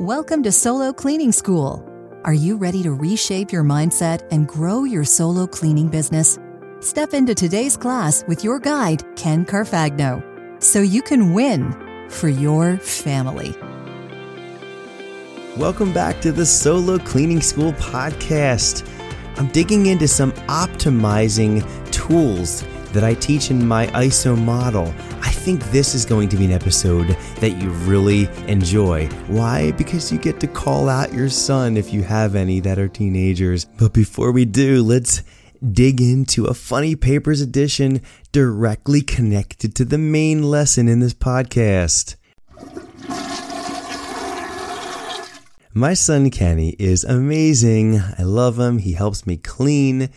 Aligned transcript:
Welcome 0.00 0.42
to 0.42 0.50
Solo 0.50 0.92
Cleaning 0.92 1.30
School. 1.30 1.88
Are 2.24 2.34
you 2.34 2.56
ready 2.56 2.82
to 2.82 2.92
reshape 2.92 3.52
your 3.52 3.62
mindset 3.62 4.26
and 4.32 4.48
grow 4.48 4.82
your 4.82 5.04
solo 5.04 5.46
cleaning 5.46 5.86
business? 5.86 6.36
Step 6.80 7.14
into 7.14 7.32
today's 7.32 7.76
class 7.76 8.24
with 8.26 8.42
your 8.42 8.58
guide, 8.58 9.04
Ken 9.14 9.46
Carfagno, 9.46 10.20
so 10.60 10.80
you 10.80 11.00
can 11.00 11.32
win 11.32 12.08
for 12.10 12.28
your 12.28 12.76
family. 12.78 13.54
Welcome 15.56 15.92
back 15.92 16.20
to 16.22 16.32
the 16.32 16.44
Solo 16.44 16.98
Cleaning 16.98 17.40
School 17.40 17.72
podcast. 17.74 18.84
I'm 19.38 19.46
digging 19.46 19.86
into 19.86 20.08
some 20.08 20.32
optimizing 20.48 21.62
tools 21.92 22.64
that 22.94 23.04
I 23.04 23.14
teach 23.14 23.50
in 23.50 23.66
my 23.66 23.88
ISO 23.88 24.38
model. 24.38 24.86
I 25.20 25.30
think 25.30 25.62
this 25.70 25.94
is 25.94 26.06
going 26.06 26.28
to 26.30 26.36
be 26.36 26.46
an 26.46 26.52
episode 26.52 27.08
that 27.40 27.60
you 27.60 27.68
really 27.70 28.28
enjoy. 28.48 29.08
Why? 29.26 29.72
Because 29.72 30.10
you 30.10 30.18
get 30.18 30.40
to 30.40 30.46
call 30.46 30.88
out 30.88 31.12
your 31.12 31.28
son 31.28 31.76
if 31.76 31.92
you 31.92 32.02
have 32.02 32.34
any 32.34 32.60
that 32.60 32.78
are 32.78 32.88
teenagers. 32.88 33.64
But 33.64 33.92
before 33.92 34.32
we 34.32 34.44
do, 34.44 34.82
let's 34.82 35.22
dig 35.72 36.00
into 36.00 36.46
a 36.46 36.54
funny 36.54 36.94
papers 36.94 37.40
edition 37.40 38.00
directly 38.32 39.02
connected 39.02 39.74
to 39.74 39.84
the 39.84 39.98
main 39.98 40.42
lesson 40.42 40.88
in 40.88 41.00
this 41.00 41.14
podcast. 41.14 42.16
My 45.76 45.94
son 45.94 46.30
Kenny 46.30 46.76
is 46.78 47.02
amazing. 47.02 47.98
I 47.98 48.22
love 48.22 48.60
him. 48.60 48.78
He 48.78 48.92
helps 48.92 49.26
me 49.26 49.36
clean. 49.36 50.08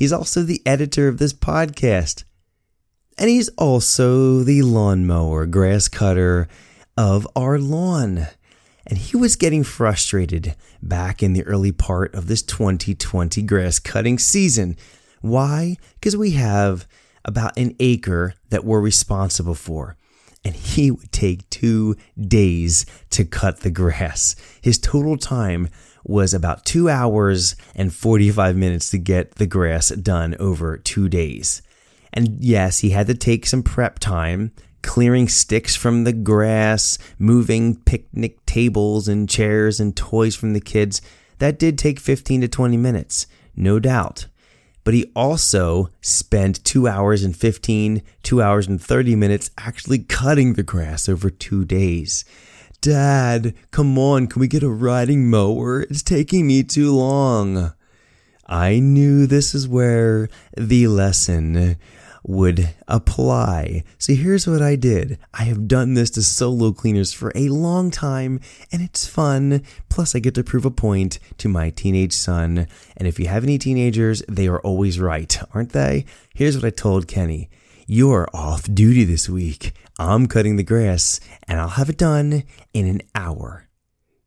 He's 0.00 0.14
also 0.14 0.42
the 0.42 0.62
editor 0.64 1.08
of 1.08 1.18
this 1.18 1.34
podcast. 1.34 2.24
And 3.18 3.28
he's 3.28 3.50
also 3.50 4.42
the 4.42 4.62
lawnmower, 4.62 5.44
grass 5.44 5.88
cutter 5.88 6.48
of 6.96 7.28
our 7.36 7.58
lawn. 7.58 8.26
And 8.86 8.98
he 8.98 9.18
was 9.18 9.36
getting 9.36 9.62
frustrated 9.62 10.56
back 10.80 11.22
in 11.22 11.34
the 11.34 11.44
early 11.44 11.70
part 11.70 12.14
of 12.14 12.28
this 12.28 12.40
2020 12.40 13.42
grass 13.42 13.78
cutting 13.78 14.18
season. 14.18 14.78
Why? 15.20 15.76
Because 15.96 16.16
we 16.16 16.30
have 16.30 16.88
about 17.22 17.58
an 17.58 17.76
acre 17.78 18.32
that 18.48 18.64
we're 18.64 18.80
responsible 18.80 19.54
for. 19.54 19.98
And 20.42 20.54
he 20.54 20.90
would 20.90 21.12
take 21.12 21.50
two 21.50 21.94
days 22.18 22.86
to 23.10 23.26
cut 23.26 23.60
the 23.60 23.70
grass. 23.70 24.34
His 24.62 24.78
total 24.78 25.18
time 25.18 25.68
was 26.04 26.34
about 26.34 26.64
two 26.64 26.88
hours 26.88 27.56
and 27.74 27.92
45 27.92 28.56
minutes 28.56 28.90
to 28.90 28.98
get 28.98 29.36
the 29.36 29.46
grass 29.46 29.90
done 29.90 30.36
over 30.38 30.76
two 30.76 31.08
days. 31.08 31.62
And 32.12 32.42
yes, 32.42 32.80
he 32.80 32.90
had 32.90 33.06
to 33.06 33.14
take 33.14 33.46
some 33.46 33.62
prep 33.62 33.98
time, 33.98 34.52
clearing 34.82 35.28
sticks 35.28 35.76
from 35.76 36.04
the 36.04 36.12
grass, 36.12 36.98
moving 37.18 37.76
picnic 37.76 38.44
tables 38.46 39.08
and 39.08 39.28
chairs 39.28 39.78
and 39.78 39.96
toys 39.96 40.34
from 40.34 40.52
the 40.52 40.60
kids. 40.60 41.00
That 41.38 41.58
did 41.58 41.78
take 41.78 42.00
15 42.00 42.42
to 42.42 42.48
20 42.48 42.76
minutes, 42.76 43.26
no 43.54 43.78
doubt. 43.78 44.26
But 44.82 44.94
he 44.94 45.10
also 45.14 45.90
spent 46.00 46.64
two 46.64 46.88
hours 46.88 47.22
and 47.22 47.36
15, 47.36 48.02
two 48.22 48.42
hours 48.42 48.66
and 48.66 48.80
30 48.80 49.14
minutes 49.14 49.50
actually 49.58 49.98
cutting 50.00 50.54
the 50.54 50.62
grass 50.62 51.08
over 51.08 51.30
two 51.30 51.64
days. 51.64 52.24
Dad, 52.80 53.54
come 53.70 53.98
on, 53.98 54.26
can 54.26 54.40
we 54.40 54.48
get 54.48 54.62
a 54.62 54.70
riding 54.70 55.28
mower? 55.28 55.82
It's 55.82 56.02
taking 56.02 56.46
me 56.46 56.62
too 56.62 56.94
long. 56.94 57.74
I 58.46 58.78
knew 58.78 59.26
this 59.26 59.54
is 59.54 59.68
where 59.68 60.30
the 60.56 60.86
lesson 60.86 61.76
would 62.22 62.70
apply. 62.88 63.84
So 63.98 64.14
here's 64.14 64.46
what 64.46 64.62
I 64.62 64.76
did. 64.76 65.18
I 65.34 65.44
have 65.44 65.68
done 65.68 65.92
this 65.92 66.08
to 66.12 66.22
solo 66.22 66.72
cleaners 66.72 67.12
for 67.12 67.32
a 67.34 67.50
long 67.50 67.90
time 67.90 68.40
and 68.72 68.80
it's 68.80 69.06
fun. 69.06 69.62
Plus 69.90 70.14
I 70.14 70.18
get 70.18 70.34
to 70.36 70.44
prove 70.44 70.64
a 70.64 70.70
point 70.70 71.18
to 71.36 71.48
my 71.48 71.68
teenage 71.68 72.14
son. 72.14 72.66
And 72.96 73.06
if 73.06 73.18
you 73.20 73.28
have 73.28 73.44
any 73.44 73.58
teenagers, 73.58 74.22
they 74.26 74.48
are 74.48 74.60
always 74.60 74.98
right, 74.98 75.38
aren't 75.54 75.72
they? 75.72 76.06
Here's 76.34 76.56
what 76.56 76.64
I 76.64 76.70
told 76.70 77.08
Kenny. 77.08 77.50
You're 77.86 78.28
off 78.32 78.72
duty 78.72 79.04
this 79.04 79.28
week. 79.28 79.72
I'm 79.98 80.26
cutting 80.26 80.56
the 80.56 80.62
grass 80.62 81.20
and 81.46 81.60
I'll 81.60 81.68
have 81.68 81.90
it 81.90 81.98
done 81.98 82.44
in 82.72 82.86
an 82.86 83.02
hour. 83.14 83.68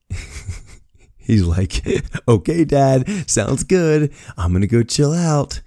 He's 1.18 1.44
like, 1.44 1.82
okay, 2.28 2.66
dad, 2.66 3.30
sounds 3.30 3.64
good. 3.64 4.12
I'm 4.38 4.52
going 4.52 4.62
to 4.62 4.68
go 4.68 4.84
chill 4.84 5.14
out 5.14 5.62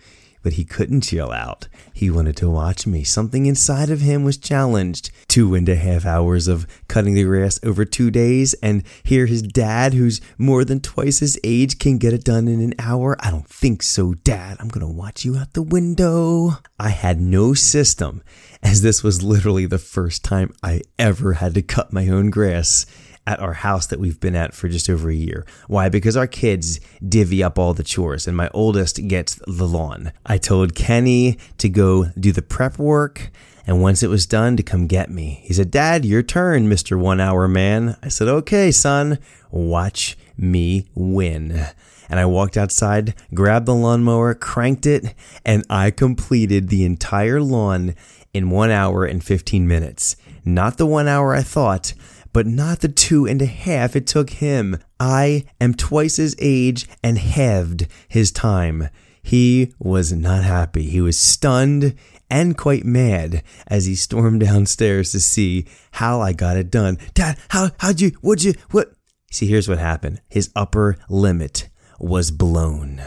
but 0.46 0.52
he 0.52 0.64
couldn't 0.64 1.00
chill 1.00 1.32
out. 1.32 1.66
He 1.92 2.08
wanted 2.08 2.36
to 2.36 2.48
watch 2.48 2.86
me. 2.86 3.02
Something 3.02 3.46
inside 3.46 3.90
of 3.90 4.00
him 4.00 4.22
was 4.22 4.38
challenged. 4.38 5.10
Two 5.26 5.56
and 5.56 5.68
a 5.68 5.74
half 5.74 6.06
hours 6.06 6.46
of 6.46 6.68
cutting 6.86 7.14
the 7.14 7.24
grass 7.24 7.58
over 7.64 7.84
two 7.84 8.12
days, 8.12 8.54
and 8.62 8.84
here 9.02 9.26
his 9.26 9.42
dad, 9.42 9.92
who's 9.92 10.20
more 10.38 10.64
than 10.64 10.78
twice 10.78 11.18
his 11.18 11.36
age, 11.42 11.80
can 11.80 11.98
get 11.98 12.12
it 12.12 12.22
done 12.22 12.46
in 12.46 12.60
an 12.60 12.74
hour. 12.78 13.16
I 13.18 13.32
don't 13.32 13.48
think 13.48 13.82
so, 13.82 14.14
Dad. 14.14 14.56
I'm 14.60 14.68
gonna 14.68 14.88
watch 14.88 15.24
you 15.24 15.36
out 15.36 15.54
the 15.54 15.62
window. 15.62 16.58
I 16.78 16.90
had 16.90 17.20
no 17.20 17.52
system, 17.52 18.22
as 18.62 18.82
this 18.82 19.02
was 19.02 19.24
literally 19.24 19.66
the 19.66 19.78
first 19.78 20.22
time 20.22 20.54
I 20.62 20.82
ever 20.96 21.32
had 21.32 21.54
to 21.54 21.62
cut 21.62 21.92
my 21.92 22.06
own 22.06 22.30
grass 22.30 22.86
at 23.26 23.40
our 23.40 23.54
house 23.54 23.86
that 23.88 23.98
we've 23.98 24.20
been 24.20 24.36
at 24.36 24.54
for 24.54 24.68
just 24.68 24.88
over 24.88 25.10
a 25.10 25.14
year. 25.14 25.44
Why? 25.66 25.88
Because 25.88 26.16
our 26.16 26.26
kids 26.26 26.80
divvy 27.06 27.42
up 27.42 27.58
all 27.58 27.74
the 27.74 27.82
chores 27.82 28.26
and 28.26 28.36
my 28.36 28.48
oldest 28.54 29.06
gets 29.08 29.40
the 29.46 29.66
lawn. 29.66 30.12
I 30.24 30.38
told 30.38 30.74
Kenny 30.74 31.38
to 31.58 31.68
go 31.68 32.06
do 32.18 32.32
the 32.32 32.42
prep 32.42 32.78
work 32.78 33.30
and 33.66 33.82
once 33.82 34.02
it 34.02 34.10
was 34.10 34.26
done 34.26 34.56
to 34.56 34.62
come 34.62 34.86
get 34.86 35.10
me. 35.10 35.40
He 35.42 35.52
said, 35.52 35.70
Dad, 35.70 36.04
your 36.04 36.22
turn, 36.22 36.68
Mr. 36.68 36.98
One 36.98 37.20
Hour 37.20 37.48
Man. 37.48 37.96
I 38.02 38.08
said, 38.08 38.28
okay, 38.28 38.70
son, 38.70 39.18
watch 39.50 40.16
me 40.38 40.86
win. 40.94 41.66
And 42.08 42.20
I 42.20 42.26
walked 42.26 42.56
outside, 42.56 43.14
grabbed 43.34 43.66
the 43.66 43.74
lawnmower, 43.74 44.34
cranked 44.34 44.86
it, 44.86 45.14
and 45.44 45.64
I 45.68 45.90
completed 45.90 46.68
the 46.68 46.84
entire 46.84 47.40
lawn 47.40 47.96
in 48.32 48.50
one 48.50 48.70
hour 48.70 49.04
and 49.04 49.24
15 49.24 49.66
minutes. 49.66 50.14
Not 50.44 50.78
the 50.78 50.86
one 50.86 51.08
hour 51.08 51.34
I 51.34 51.42
thought, 51.42 51.94
but 52.36 52.46
not 52.46 52.80
the 52.80 52.88
two 52.88 53.24
and 53.24 53.40
a 53.40 53.46
half 53.46 53.96
it 53.96 54.06
took 54.06 54.28
him. 54.28 54.76
I 55.00 55.46
am 55.58 55.72
twice 55.72 56.16
his 56.16 56.36
age 56.38 56.86
and 57.02 57.16
halved 57.16 57.86
his 58.08 58.30
time. 58.30 58.90
He 59.22 59.72
was 59.78 60.12
not 60.12 60.44
happy. 60.44 60.82
He 60.82 61.00
was 61.00 61.18
stunned 61.18 61.94
and 62.28 62.54
quite 62.54 62.84
mad 62.84 63.42
as 63.68 63.86
he 63.86 63.94
stormed 63.94 64.40
downstairs 64.44 65.12
to 65.12 65.20
see 65.20 65.64
how 65.92 66.20
I 66.20 66.34
got 66.34 66.58
it 66.58 66.70
done. 66.70 66.98
Dad, 67.14 67.38
how, 67.48 67.70
how'd 67.78 68.02
you, 68.02 68.10
what'd 68.20 68.44
you, 68.44 68.52
what? 68.70 68.92
See, 69.30 69.46
here's 69.46 69.66
what 69.66 69.78
happened. 69.78 70.20
His 70.28 70.50
upper 70.54 70.98
limit 71.08 71.70
was 71.98 72.30
blown. 72.30 73.00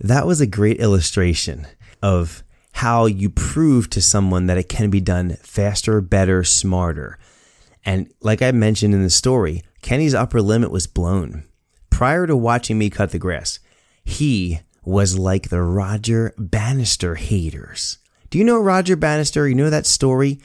That 0.00 0.26
was 0.26 0.40
a 0.40 0.46
great 0.48 0.80
illustration 0.80 1.68
of 2.02 2.42
how 2.82 3.06
you 3.06 3.30
prove 3.30 3.88
to 3.88 4.02
someone 4.02 4.46
that 4.46 4.58
it 4.58 4.68
can 4.68 4.90
be 4.90 5.00
done 5.00 5.36
faster, 5.36 6.00
better, 6.00 6.42
smarter. 6.42 7.16
And 7.84 8.12
like 8.20 8.42
I 8.42 8.50
mentioned 8.50 8.92
in 8.92 9.04
the 9.04 9.08
story, 9.08 9.62
Kenny's 9.82 10.16
upper 10.16 10.42
limit 10.42 10.72
was 10.72 10.88
blown. 10.88 11.44
Prior 11.90 12.26
to 12.26 12.36
watching 12.36 12.78
me 12.78 12.90
cut 12.90 13.12
the 13.12 13.20
grass, 13.20 13.60
he 14.04 14.58
was 14.84 15.16
like 15.16 15.48
the 15.48 15.62
Roger 15.62 16.34
Bannister 16.36 17.14
haters. 17.14 17.98
Do 18.30 18.38
you 18.38 18.42
know 18.42 18.58
Roger 18.58 18.96
Bannister? 18.96 19.48
You 19.48 19.54
know 19.54 19.70
that 19.70 19.86
story? 19.86 20.40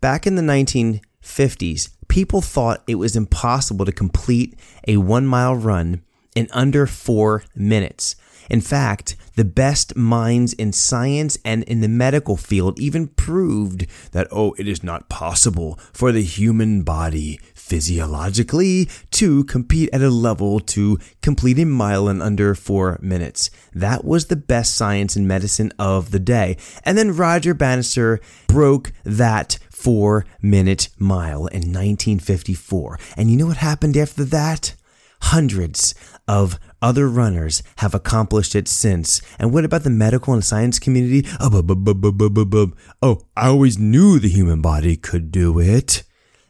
Back 0.00 0.26
in 0.26 0.36
the 0.36 0.42
1950s, 0.42 1.90
people 2.08 2.40
thought 2.40 2.82
it 2.86 2.94
was 2.94 3.14
impossible 3.14 3.84
to 3.84 3.92
complete 3.92 4.58
a 4.88 4.96
one 4.96 5.26
mile 5.26 5.54
run 5.54 6.02
in 6.34 6.48
under 6.52 6.86
four 6.86 7.44
minutes. 7.54 8.16
In 8.50 8.60
fact, 8.60 9.16
the 9.36 9.44
best 9.44 9.96
minds 9.96 10.52
in 10.52 10.72
science 10.72 11.38
and 11.44 11.62
in 11.64 11.80
the 11.80 11.88
medical 11.88 12.36
field 12.36 12.78
even 12.78 13.08
proved 13.08 13.86
that, 14.12 14.28
oh, 14.30 14.54
it 14.58 14.68
is 14.68 14.82
not 14.82 15.08
possible 15.08 15.78
for 15.92 16.12
the 16.12 16.22
human 16.22 16.82
body 16.82 17.40
physiologically 17.54 18.88
to 19.12 19.44
compete 19.44 19.88
at 19.92 20.02
a 20.02 20.10
level 20.10 20.60
to 20.60 20.98
complete 21.22 21.58
a 21.58 21.64
mile 21.64 22.08
in 22.08 22.20
under 22.20 22.54
four 22.54 22.98
minutes. 23.00 23.48
That 23.72 24.04
was 24.04 24.26
the 24.26 24.36
best 24.36 24.74
science 24.74 25.16
and 25.16 25.26
medicine 25.26 25.72
of 25.78 26.10
the 26.10 26.20
day. 26.20 26.56
And 26.84 26.98
then 26.98 27.16
Roger 27.16 27.54
Bannister 27.54 28.20
broke 28.48 28.92
that 29.04 29.58
four 29.70 30.26
minute 30.42 30.90
mile 30.98 31.46
in 31.46 31.72
1954. 31.72 32.98
And 33.16 33.30
you 33.30 33.36
know 33.38 33.46
what 33.46 33.56
happened 33.56 33.96
after 33.96 34.24
that? 34.24 34.74
Hundreds 35.22 35.94
of 36.28 36.58
other 36.82 37.08
runners 37.08 37.62
have 37.76 37.94
accomplished 37.94 38.54
it 38.54 38.68
since. 38.68 39.22
And 39.38 39.52
what 39.52 39.64
about 39.64 39.82
the 39.82 39.90
medical 39.90 40.34
and 40.34 40.44
science 40.44 40.78
community? 40.78 41.26
Oh, 41.40 42.72
oh, 43.02 43.22
I 43.36 43.48
always 43.48 43.78
knew 43.78 44.18
the 44.18 44.28
human 44.28 44.60
body 44.60 44.96
could 44.96 45.30
do 45.30 45.58
it. 45.58 46.02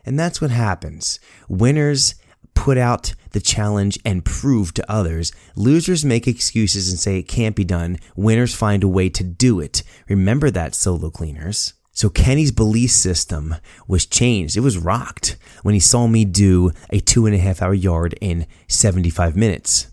And 0.05 0.19
that's 0.19 0.41
what 0.41 0.51
happens. 0.51 1.21
Winners 1.49 2.17
put 2.55 2.77
out 2.77 3.15
the 3.31 3.41
challenge 3.41 3.99
and 4.05 4.25
prove 4.25 4.75
to 4.75 4.91
others. 4.91 5.33
Losers 5.55 6.05
make 6.05 6.27
excuses 6.27 6.91
and 6.91 6.99
say 6.99 7.19
it 7.19 7.29
can't 7.29 7.55
be 7.55 7.65
done. 7.65 7.99
Winners 8.17 8.55
find 8.55 8.83
a 8.83 8.89
way 8.89 9.09
to 9.11 9.23
do 9.23 9.61
it. 9.61 9.83
Remember 10.09 10.51
that, 10.51 10.75
solo 10.75 11.11
cleaners. 11.11 11.75
So 11.93 12.09
Kenny's 12.09 12.53
belief 12.53 12.91
system 12.91 13.55
was 13.87 14.07
changed. 14.07 14.57
It 14.57 14.61
was 14.61 14.79
rocked 14.79 15.37
when 15.63 15.75
he 15.75 15.81
saw 15.81 16.07
me 16.07 16.25
do 16.25 16.73
a 16.91 17.01
two 17.01 17.27
and 17.27 17.35
a 17.35 17.39
half 17.39 17.61
hour 17.61 17.75
yard 17.75 18.15
in 18.21 18.47
75 18.67 19.37
minutes. 19.37 19.89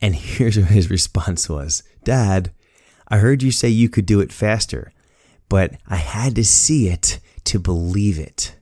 And 0.00 0.14
here's 0.16 0.58
what 0.58 0.68
his 0.68 0.90
response 0.90 1.48
was 1.48 1.82
Dad, 2.04 2.52
I 3.08 3.18
heard 3.18 3.42
you 3.42 3.50
say 3.50 3.68
you 3.68 3.88
could 3.88 4.06
do 4.06 4.20
it 4.20 4.32
faster, 4.32 4.92
but 5.48 5.76
I 5.88 5.96
had 5.96 6.36
to 6.36 6.44
see 6.44 6.88
it 6.88 7.18
to 7.44 7.58
believe 7.58 8.18
it. 8.18 8.54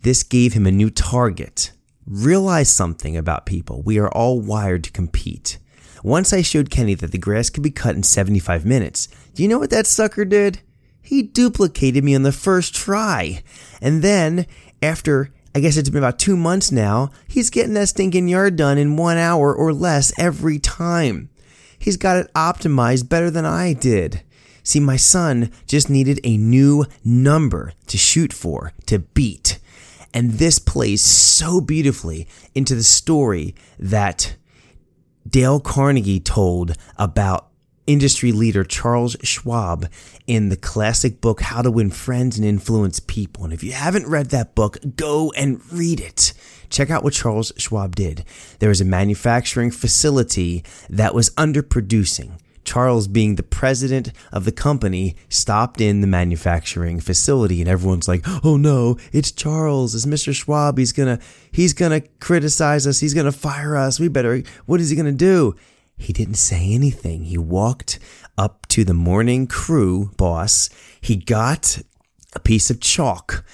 This 0.00 0.22
gave 0.22 0.54
him 0.54 0.66
a 0.66 0.72
new 0.72 0.90
target. 0.90 1.72
Realize 2.06 2.68
something 2.68 3.16
about 3.16 3.46
people. 3.46 3.82
We 3.82 3.98
are 3.98 4.10
all 4.10 4.40
wired 4.40 4.82
to 4.84 4.90
compete. 4.90 5.58
Once 6.02 6.32
I 6.32 6.42
showed 6.42 6.70
Kenny 6.70 6.94
that 6.94 7.12
the 7.12 7.18
grass 7.18 7.48
could 7.48 7.62
be 7.62 7.70
cut 7.70 7.94
in 7.94 8.02
75 8.02 8.66
minutes, 8.66 9.06
do 9.34 9.42
you 9.44 9.48
know 9.48 9.60
what 9.60 9.70
that 9.70 9.86
sucker 9.86 10.24
did? 10.24 10.60
He 11.02 11.22
duplicated 11.22 12.04
me 12.04 12.14
on 12.14 12.22
the 12.22 12.32
first 12.32 12.74
try. 12.74 13.42
And 13.80 14.02
then, 14.02 14.46
after 14.80 15.30
I 15.54 15.60
guess 15.60 15.76
it's 15.76 15.90
been 15.90 15.98
about 15.98 16.18
two 16.18 16.36
months 16.36 16.72
now, 16.72 17.10
he's 17.28 17.50
getting 17.50 17.74
that 17.74 17.88
stinking 17.88 18.28
yard 18.28 18.56
done 18.56 18.78
in 18.78 18.96
one 18.96 19.18
hour 19.18 19.54
or 19.54 19.72
less 19.72 20.12
every 20.18 20.58
time. 20.58 21.28
He's 21.78 21.96
got 21.96 22.16
it 22.16 22.32
optimized 22.34 23.08
better 23.08 23.30
than 23.30 23.44
I 23.44 23.72
did. 23.72 24.22
See, 24.62 24.80
my 24.80 24.96
son 24.96 25.50
just 25.66 25.90
needed 25.90 26.20
a 26.22 26.36
new 26.36 26.86
number 27.04 27.72
to 27.88 27.98
shoot 27.98 28.32
for, 28.32 28.72
to 28.86 29.00
beat. 29.00 29.58
And 30.14 30.32
this 30.32 30.58
plays 30.58 31.02
so 31.02 31.60
beautifully 31.60 32.28
into 32.54 32.74
the 32.74 32.82
story 32.82 33.54
that 33.78 34.36
Dale 35.28 35.60
Carnegie 35.60 36.20
told 36.20 36.76
about 36.96 37.48
industry 37.86 38.32
leader 38.32 38.64
Charles 38.64 39.16
Schwab 39.22 39.88
in 40.26 40.48
the 40.48 40.56
classic 40.56 41.20
book 41.20 41.40
How 41.40 41.62
to 41.62 41.70
Win 41.70 41.90
Friends 41.90 42.38
and 42.38 42.46
Influence 42.46 43.00
People. 43.00 43.44
And 43.44 43.52
if 43.52 43.62
you 43.62 43.72
haven't 43.72 44.08
read 44.08 44.30
that 44.30 44.54
book, 44.54 44.78
go 44.96 45.32
and 45.36 45.60
read 45.72 46.00
it. 46.00 46.32
Check 46.70 46.90
out 46.90 47.04
what 47.04 47.12
Charles 47.12 47.52
Schwab 47.56 47.96
did. 47.96 48.24
There 48.58 48.68
was 48.68 48.80
a 48.80 48.86
manufacturing 48.86 49.70
facility 49.70 50.64
that 50.88 51.14
was 51.14 51.30
underproducing. 51.30 52.38
Charles, 52.64 53.08
being 53.08 53.34
the 53.34 53.42
president 53.42 54.12
of 54.30 54.44
the 54.44 54.52
company, 54.52 55.16
stopped 55.28 55.80
in 55.80 56.00
the 56.00 56.06
manufacturing 56.06 57.00
facility 57.00 57.60
and 57.60 57.68
everyone's 57.68 58.06
like, 58.06 58.24
"Oh 58.44 58.56
no, 58.56 58.96
it's 59.12 59.32
Charles. 59.32 59.96
It's 59.96 60.06
Mr. 60.06 60.32
Schwab. 60.32 60.78
He's 60.78 60.92
to 61.18 61.24
he's 61.50 61.74
to 62.00 62.08
criticize 62.20 62.86
us. 62.86 63.00
He's 63.00 63.14
to 63.26 63.32
fire 63.32 63.76
us. 63.76 63.98
We 63.98 64.08
better 64.08 64.42
What 64.66 64.80
is 64.80 64.90
he 64.90 64.96
to 65.06 65.12
do?" 65.12 65.56
He 66.02 66.12
didn't 66.12 66.34
say 66.34 66.72
anything. 66.72 67.24
He 67.24 67.38
walked 67.38 67.98
up 68.36 68.66
to 68.68 68.84
the 68.84 68.94
morning 68.94 69.46
crew 69.46 70.12
boss. 70.16 70.68
He 71.00 71.16
got 71.16 71.80
a 72.34 72.40
piece 72.40 72.70
of 72.70 72.80
chalk 72.80 73.44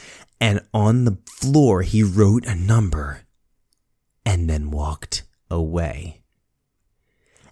and 0.40 0.60
on 0.72 1.04
the 1.04 1.18
floor 1.26 1.82
he 1.82 2.02
wrote 2.02 2.46
a 2.46 2.54
number 2.54 3.22
and 4.24 4.48
then 4.48 4.70
walked 4.70 5.22
away. 5.50 6.22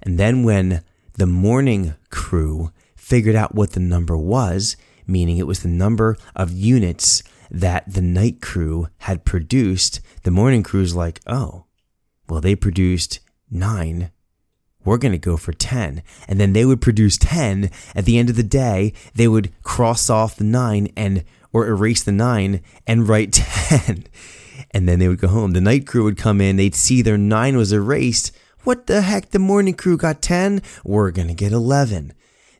And 0.02 0.18
then 0.18 0.44
when 0.44 0.82
the 1.14 1.26
morning 1.26 1.94
crew 2.10 2.70
figured 2.94 3.34
out 3.34 3.54
what 3.54 3.72
the 3.72 3.80
number 3.80 4.16
was, 4.16 4.76
meaning 5.06 5.38
it 5.38 5.46
was 5.46 5.60
the 5.60 5.68
number 5.68 6.16
of 6.34 6.52
units 6.52 7.22
that 7.50 7.92
the 7.92 8.02
night 8.02 8.40
crew 8.40 8.88
had 8.98 9.24
produced, 9.24 10.00
the 10.22 10.30
morning 10.30 10.62
crew's 10.62 10.94
like, 10.94 11.20
oh, 11.26 11.64
well, 12.28 12.40
they 12.40 12.56
produced 12.56 13.20
nine. 13.50 14.10
We're 14.86 14.96
going 14.96 15.12
to 15.12 15.18
go 15.18 15.36
for 15.36 15.52
10. 15.52 16.02
And 16.26 16.40
then 16.40 16.54
they 16.54 16.64
would 16.64 16.80
produce 16.80 17.18
10. 17.18 17.70
At 17.94 18.06
the 18.06 18.16
end 18.16 18.30
of 18.30 18.36
the 18.36 18.42
day, 18.42 18.94
they 19.14 19.28
would 19.28 19.52
cross 19.62 20.08
off 20.08 20.36
the 20.36 20.44
nine 20.44 20.90
and, 20.96 21.24
or 21.52 21.66
erase 21.66 22.02
the 22.02 22.12
nine 22.12 22.62
and 22.86 23.06
write 23.06 23.32
10. 23.34 24.04
And 24.70 24.88
then 24.88 24.98
they 24.98 25.08
would 25.08 25.20
go 25.20 25.28
home. 25.28 25.52
The 25.52 25.60
night 25.60 25.86
crew 25.86 26.04
would 26.04 26.16
come 26.16 26.40
in. 26.40 26.56
They'd 26.56 26.74
see 26.74 27.02
their 27.02 27.18
nine 27.18 27.58
was 27.58 27.72
erased 27.72 28.32
what 28.66 28.88
the 28.88 29.02
heck? 29.02 29.30
The 29.30 29.38
morning 29.38 29.74
crew 29.74 29.96
got 29.96 30.20
10? 30.20 30.60
We're 30.82 31.12
going 31.12 31.28
to 31.28 31.34
get 31.34 31.52
11. 31.52 32.12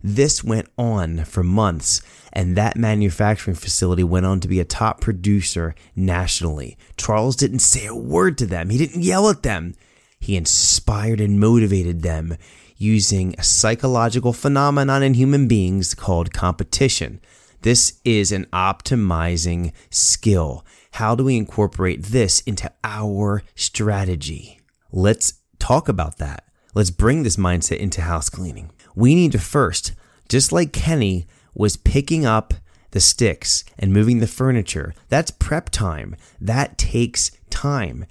This 0.05 0.44
went 0.44 0.69
on 0.78 1.25
for 1.25 1.43
months, 1.43 2.00
and 2.32 2.56
that 2.56 2.76
manufacturing 2.76 3.56
facility 3.56 4.05
went 4.05 4.25
on 4.25 4.38
to 4.38 4.46
be 4.46 4.61
a 4.61 4.64
top 4.64 5.00
producer 5.00 5.75
nationally. 5.96 6.78
Charles 6.96 7.34
didn't 7.34 7.58
say 7.58 7.87
a 7.87 7.94
word 7.94 8.38
to 8.38 8.46
them, 8.46 8.70
he 8.70 8.78
didn't 8.78 9.02
yell 9.02 9.28
at 9.28 9.43
them. 9.43 9.75
He 10.20 10.36
inspired 10.36 11.20
and 11.20 11.38
motivated 11.40 12.02
them 12.02 12.36
using 12.76 13.34
a 13.38 13.42
psychological 13.42 14.32
phenomenon 14.32 15.02
in 15.02 15.14
human 15.14 15.48
beings 15.48 15.94
called 15.94 16.32
competition. 16.32 17.20
This 17.62 18.00
is 18.04 18.32
an 18.32 18.46
optimizing 18.52 19.72
skill. 19.90 20.64
How 20.92 21.14
do 21.14 21.24
we 21.24 21.36
incorporate 21.36 22.02
this 22.04 22.40
into 22.40 22.70
our 22.84 23.42
strategy? 23.54 24.60
Let's 24.92 25.34
talk 25.58 25.88
about 25.88 26.18
that. 26.18 26.44
Let's 26.74 26.90
bring 26.90 27.22
this 27.22 27.36
mindset 27.36 27.78
into 27.78 28.02
house 28.02 28.28
cleaning. 28.28 28.70
We 28.94 29.14
need 29.14 29.32
to 29.32 29.38
first, 29.38 29.92
just 30.28 30.52
like 30.52 30.72
Kenny 30.72 31.26
was 31.54 31.76
picking 31.76 32.26
up 32.26 32.54
the 32.90 33.00
sticks 33.00 33.64
and 33.78 33.92
moving 33.92 34.20
the 34.20 34.26
furniture, 34.26 34.94
that's 35.08 35.30
prep 35.30 35.70
time. 35.70 36.16
That 36.40 36.78
takes 36.78 37.30
time. 37.50 38.06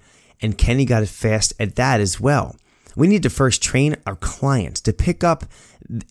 And 0.46 0.60
Kenny 0.60 0.86
got 0.86 1.02
it 1.02 1.10
fast 1.10 1.54
at 1.60 1.76
that 1.76 2.00
as 2.00 2.20
well. 2.20 2.56
We 2.96 3.08
need 3.08 3.24
to 3.24 3.32
first 3.32 3.64
train 3.64 3.96
our 4.06 4.16
clients 4.16 4.80
to 4.82 4.94
pick 4.94 5.24
up 5.24 5.44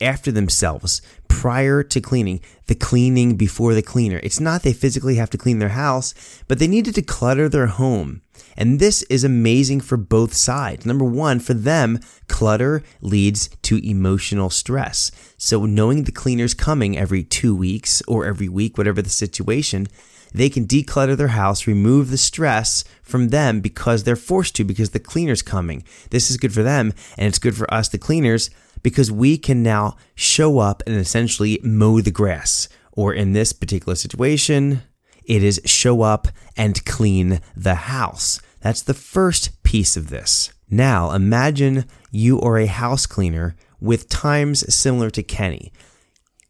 after 0.01 0.33
themselves 0.33 1.01
prior 1.29 1.85
to 1.85 2.01
cleaning, 2.01 2.41
the 2.67 2.75
cleaning 2.75 3.37
before 3.37 3.75
the 3.75 3.83
cleaner. 3.83 4.19
It's 4.25 4.41
not 4.41 4.63
they 4.63 4.73
physically 4.73 5.15
have 5.15 5.31
to 5.31 5.39
clean 5.39 5.61
their 5.61 5.69
house, 5.69 6.43
but 6.49 6.59
they 6.59 6.67
need 6.67 6.85
to 6.87 6.91
declutter 6.91 7.49
their 7.49 7.69
home. 7.69 8.23
And 8.57 8.81
this 8.81 9.03
is 9.05 9.23
amazing 9.23 9.83
for 9.83 9.97
both 9.97 10.35
sides. 10.35 10.85
Number 10.85 11.05
one, 11.05 11.39
for 11.39 11.55
them, 11.55 12.01
clutter 12.27 12.83
leads 13.01 13.49
to 13.63 13.89
emotional 13.89 14.51
stress. 14.51 15.13
So 15.39 15.65
knowing 15.65 16.05
the 16.05 16.13
cleaner's 16.13 16.55
coming 16.55 16.99
every 16.99 17.23
two 17.23 17.55
weeks 17.55 18.03
or 18.09 18.27
every 18.27 18.49
week, 18.49 18.77
whatever 18.77 19.01
the 19.01 19.11
situation, 19.11 19.87
they 20.35 20.51
can 20.51 20.67
declutter 20.67 21.17
their 21.17 21.29
house, 21.29 21.67
remove 21.67 22.11
the 22.11 22.19
stress 22.19 22.85
from 23.03 23.29
them 23.29 23.61
because 23.61 24.03
they're 24.03 24.17
forced 24.17 24.57
to 24.57 24.65
because 24.65 24.91
the 24.91 24.99
cleaner's 24.99 25.43
coming. 25.43 25.85
This 26.11 26.31
is 26.31 26.37
good 26.37 26.53
for 26.53 26.65
them 26.65 26.93
and 27.17 27.29
it's 27.29 27.39
good 27.39 27.57
for 27.57 27.73
us, 27.73 27.89
the 27.89 27.99
cleaners, 27.99 28.51
because 28.83 29.11
we 29.11 29.39
can 29.39 29.63
now 29.63 29.97
show 30.17 30.59
up 30.59 30.83
and 30.87 30.97
essentially 30.97 31.61
mow 31.63 32.01
the 32.01 32.11
grass. 32.11 32.69
Or 32.93 33.15
in 33.15 33.33
this 33.33 33.53
particular 33.53 33.95
situation, 33.95 34.83
it 35.25 35.43
is 35.43 35.61
show 35.65 36.03
up 36.03 36.29
and 36.57 36.85
clean 36.85 37.41
the 37.57 37.75
house. 37.75 38.41
That's 38.61 38.83
the 38.83 38.95
first 38.95 39.63
piece 39.63 39.97
of 39.97 40.11
this. 40.11 40.53
Now 40.69 41.13
imagine 41.13 41.85
you 42.11 42.41
are 42.41 42.59
a 42.59 42.67
house 42.67 43.07
cleaner 43.07 43.57
with 43.81 44.09
times 44.09 44.75
similar 44.75 45.11
to 45.11 45.23
Kenny. 45.23 45.73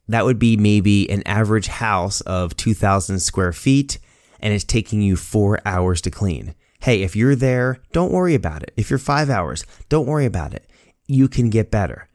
That 0.08 0.24
would 0.24 0.38
be 0.38 0.56
maybe 0.56 1.10
an 1.10 1.22
average 1.26 1.66
house 1.66 2.20
of 2.22 2.56
2,000 2.56 3.20
square 3.20 3.52
feet 3.52 3.98
and 4.40 4.52
it's 4.52 4.64
taking 4.64 5.00
you 5.00 5.16
four 5.16 5.58
hours 5.64 6.02
to 6.02 6.10
clean. 6.10 6.54
Hey, 6.80 7.02
if 7.02 7.16
you're 7.16 7.34
there, 7.34 7.78
don't 7.92 8.12
worry 8.12 8.34
about 8.34 8.62
it. 8.62 8.74
If 8.76 8.90
you're 8.90 8.98
five 8.98 9.30
hours, 9.30 9.64
don't 9.88 10.06
worry 10.06 10.26
about 10.26 10.52
it. 10.52 10.68
You 11.06 11.28
can 11.28 11.48
get 11.48 11.70
better. 11.70 12.08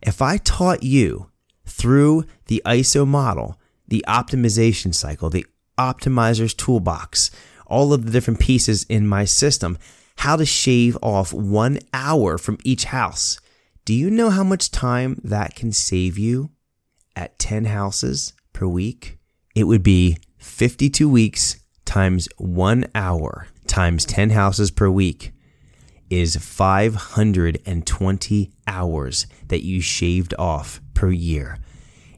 If 0.00 0.22
I 0.22 0.38
taught 0.38 0.82
you 0.82 1.30
through 1.66 2.24
the 2.46 2.62
ISO 2.64 3.06
model, 3.06 3.60
the 3.86 4.02
optimization 4.08 4.94
cycle, 4.94 5.28
the 5.28 5.46
optimizer's 5.78 6.54
toolbox, 6.54 7.30
all 7.66 7.92
of 7.92 8.06
the 8.06 8.10
different 8.10 8.40
pieces 8.40 8.84
in 8.84 9.06
my 9.06 9.26
system, 9.26 9.76
how 10.16 10.36
to 10.36 10.46
shave 10.46 10.96
off 11.02 11.34
one 11.34 11.78
hour 11.92 12.38
from 12.38 12.56
each 12.64 12.84
house. 12.84 13.38
Do 13.84 13.92
you 13.92 14.10
know 14.10 14.30
how 14.30 14.44
much 14.44 14.70
time 14.70 15.20
that 15.22 15.54
can 15.54 15.70
save 15.72 16.16
you 16.16 16.50
at 17.16 17.38
10 17.38 17.66
houses 17.66 18.32
per 18.52 18.66
week? 18.66 19.18
It 19.54 19.64
would 19.64 19.82
be 19.82 20.18
52 20.38 21.08
weeks 21.08 21.60
times 21.84 22.28
one 22.38 22.86
hour 22.94 23.48
times 23.66 24.04
10 24.04 24.30
houses 24.30 24.70
per 24.70 24.88
week 24.88 25.32
is 26.10 26.36
520 26.36 28.52
hours 28.66 29.26
that 29.48 29.64
you 29.64 29.80
shaved 29.80 30.34
off 30.38 30.80
per 30.94 31.10
year. 31.10 31.58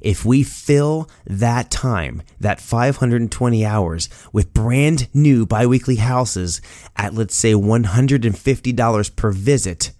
If 0.00 0.24
we 0.24 0.42
fill 0.42 1.08
that 1.26 1.70
time, 1.70 2.22
that 2.38 2.60
520 2.60 3.64
hours, 3.64 4.08
with 4.32 4.52
brand 4.52 5.08
new 5.14 5.46
biweekly 5.46 5.96
houses 5.96 6.60
at, 6.96 7.14
let's 7.14 7.34
say, 7.34 7.54
$150 7.54 9.16
per 9.16 9.32
visit, 9.32 9.92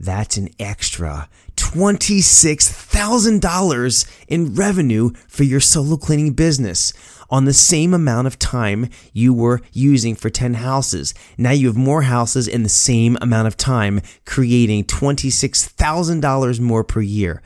that's 0.00 0.36
an 0.36 0.48
extra 0.58 1.28
$26,000 1.72 4.24
in 4.28 4.54
revenue 4.54 5.10
for 5.26 5.44
your 5.44 5.60
solo 5.60 5.96
cleaning 5.96 6.34
business 6.34 6.92
on 7.30 7.46
the 7.46 7.54
same 7.54 7.94
amount 7.94 8.26
of 8.26 8.38
time 8.38 8.90
you 9.14 9.32
were 9.32 9.62
using 9.72 10.14
for 10.14 10.28
10 10.28 10.52
houses. 10.54 11.14
Now 11.38 11.52
you 11.52 11.68
have 11.68 11.76
more 11.76 12.02
houses 12.02 12.46
in 12.46 12.62
the 12.62 12.68
same 12.68 13.16
amount 13.22 13.48
of 13.48 13.56
time, 13.56 14.02
creating 14.26 14.84
$26,000 14.84 16.60
more 16.60 16.84
per 16.84 17.00
year. 17.00 17.40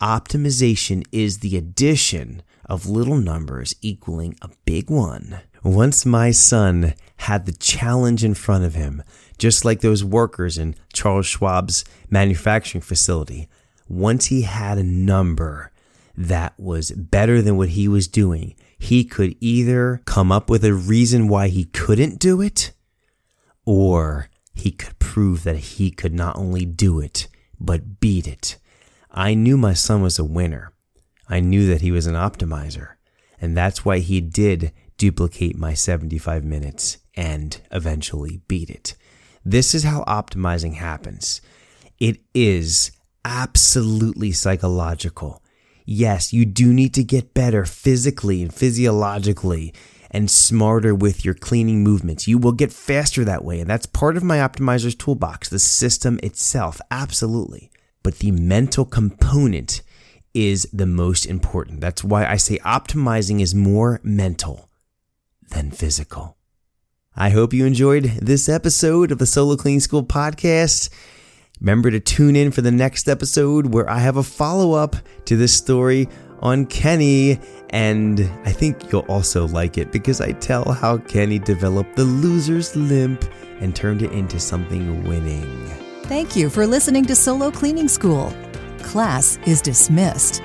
Optimization 0.00 1.04
is 1.10 1.38
the 1.38 1.56
addition 1.56 2.42
of 2.66 2.88
little 2.88 3.16
numbers 3.16 3.74
equaling 3.82 4.36
a 4.40 4.50
big 4.64 4.88
one. 4.88 5.40
Once 5.64 6.06
my 6.06 6.30
son 6.30 6.94
had 7.16 7.46
the 7.46 7.52
challenge 7.52 8.22
in 8.22 8.34
front 8.34 8.64
of 8.64 8.74
him, 8.74 9.02
just 9.36 9.64
like 9.64 9.80
those 9.80 10.04
workers 10.04 10.58
in 10.58 10.76
Charles 10.92 11.26
Schwab's 11.26 11.84
manufacturing 12.08 12.82
facility, 12.82 13.48
once 13.88 14.26
he 14.26 14.42
had 14.42 14.78
a 14.78 14.82
number 14.82 15.70
that 16.16 16.58
was 16.58 16.90
better 16.92 17.42
than 17.42 17.56
what 17.56 17.70
he 17.70 17.88
was 17.88 18.08
doing, 18.08 18.54
he 18.78 19.04
could 19.04 19.36
either 19.40 20.00
come 20.04 20.30
up 20.30 20.48
with 20.48 20.64
a 20.64 20.74
reason 20.74 21.28
why 21.28 21.48
he 21.48 21.64
couldn't 21.64 22.18
do 22.18 22.40
it, 22.40 22.72
or 23.64 24.28
he 24.54 24.70
could 24.70 24.98
prove 24.98 25.44
that 25.44 25.56
he 25.56 25.90
could 25.90 26.14
not 26.14 26.36
only 26.36 26.64
do 26.64 27.00
it, 27.00 27.28
but 27.58 28.00
beat 28.00 28.26
it. 28.26 28.56
I 29.10 29.34
knew 29.34 29.56
my 29.56 29.74
son 29.74 30.02
was 30.02 30.18
a 30.18 30.24
winner. 30.24 30.72
I 31.28 31.40
knew 31.40 31.66
that 31.68 31.80
he 31.80 31.90
was 31.90 32.06
an 32.06 32.14
optimizer. 32.14 32.90
And 33.40 33.56
that's 33.56 33.84
why 33.84 33.98
he 33.98 34.20
did 34.20 34.72
duplicate 34.98 35.56
my 35.56 35.74
75 35.74 36.44
minutes 36.44 36.98
and 37.14 37.60
eventually 37.70 38.42
beat 38.48 38.70
it. 38.70 38.94
This 39.44 39.74
is 39.74 39.84
how 39.84 40.04
optimizing 40.04 40.74
happens. 40.74 41.40
It 41.98 42.20
is 42.34 42.92
absolutely 43.24 44.32
psychological. 44.32 45.42
Yes, 45.84 46.32
you 46.32 46.44
do 46.44 46.72
need 46.72 46.94
to 46.94 47.04
get 47.04 47.34
better 47.34 47.64
physically 47.64 48.42
and 48.42 48.52
physiologically 48.52 49.74
and 50.10 50.30
smarter 50.30 50.94
with 50.94 51.24
your 51.24 51.34
cleaning 51.34 51.82
movements. 51.82 52.28
You 52.28 52.38
will 52.38 52.52
get 52.52 52.72
faster 52.72 53.24
that 53.24 53.44
way. 53.44 53.60
And 53.60 53.68
that's 53.68 53.86
part 53.86 54.16
of 54.16 54.22
my 54.22 54.38
optimizer's 54.38 54.94
toolbox, 54.94 55.48
the 55.48 55.58
system 55.58 56.20
itself. 56.22 56.80
Absolutely. 56.90 57.70
But 58.02 58.20
the 58.20 58.30
mental 58.30 58.84
component 58.84 59.82
is 60.32 60.68
the 60.72 60.86
most 60.86 61.26
important. 61.26 61.80
That's 61.80 62.04
why 62.04 62.26
I 62.26 62.36
say 62.36 62.58
optimizing 62.58 63.40
is 63.40 63.54
more 63.54 64.00
mental 64.02 64.68
than 65.50 65.70
physical. 65.70 66.36
I 67.16 67.30
hope 67.30 67.52
you 67.52 67.64
enjoyed 67.66 68.04
this 68.20 68.48
episode 68.48 69.12
of 69.12 69.18
the 69.18 69.26
Solo 69.26 69.56
Cleaning 69.56 69.80
School 69.80 70.04
podcast. 70.04 70.90
Remember 71.60 71.90
to 71.90 72.00
tune 72.00 72.36
in 72.36 72.50
for 72.50 72.62
the 72.62 72.70
next 72.70 73.08
episode 73.08 73.72
where 73.72 73.88
I 73.88 73.98
have 73.98 74.16
a 74.16 74.22
follow 74.22 74.72
up 74.72 74.96
to 75.26 75.36
this 75.36 75.54
story 75.54 76.08
on 76.40 76.66
Kenny, 76.66 77.38
and 77.70 78.20
I 78.44 78.52
think 78.52 78.92
you'll 78.92 79.06
also 79.08 79.46
like 79.48 79.78
it 79.78 79.92
because 79.92 80.20
I 80.20 80.32
tell 80.32 80.72
how 80.72 80.98
Kenny 80.98 81.38
developed 81.38 81.96
the 81.96 82.04
loser's 82.04 82.74
limp 82.76 83.24
and 83.60 83.74
turned 83.74 84.02
it 84.02 84.12
into 84.12 84.38
something 84.38 85.04
winning. 85.04 85.66
Thank 86.02 86.36
you 86.36 86.50
for 86.50 86.66
listening 86.66 87.06
to 87.06 87.16
Solo 87.16 87.50
Cleaning 87.50 87.88
School. 87.88 88.34
Class 88.80 89.38
is 89.46 89.62
dismissed. 89.62 90.42